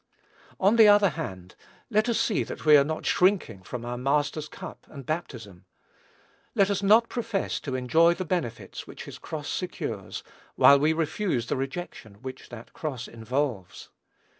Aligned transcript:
On 0.59 0.77
the 0.77 0.87
other 0.87 1.09
hand, 1.09 1.55
let 1.91 2.09
us 2.09 2.19
see 2.19 2.43
that 2.45 2.65
we 2.65 2.75
are 2.75 2.83
not 2.83 3.05
shrinking 3.05 3.61
from 3.61 3.85
our 3.85 3.99
Master's 3.99 4.47
cup 4.47 4.87
and 4.89 5.05
baptism. 5.05 5.65
Let 6.55 6.71
us 6.71 6.81
not 6.81 7.07
profess 7.07 7.59
to 7.59 7.75
enjoy 7.75 8.15
the 8.15 8.25
benefits 8.25 8.87
which 8.87 9.03
his 9.03 9.19
cross 9.19 9.47
secures, 9.47 10.23
while 10.55 10.79
we 10.79 10.91
refuse 10.91 11.45
the 11.45 11.55
rejection 11.55 12.15
which 12.23 12.49
that 12.49 12.73
cross 12.73 13.07
involves. 13.07 13.89